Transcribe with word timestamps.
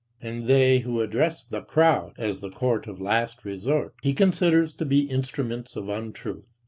And 0.19 0.47
they 0.47 0.79
who 0.79 0.99
address 1.01 1.43
the 1.43 1.61
"crowd" 1.61 2.13
as 2.17 2.41
the 2.41 2.49
court 2.49 2.87
of 2.87 2.99
last 2.99 3.45
resort, 3.45 3.93
he 4.01 4.15
considers 4.15 4.73
to 4.77 4.83
be 4.83 5.01
instruments 5.01 5.75
of 5.75 5.89
untruth. 5.89 6.47